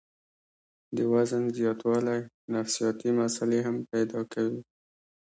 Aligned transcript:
د 0.95 0.97
وزن 1.13 1.43
زياتوالے 1.57 2.17
نفسياتي 2.53 3.09
مسئلې 3.19 3.59
هم 3.67 3.77
پېدا 3.91 4.19
کوي 4.33 4.59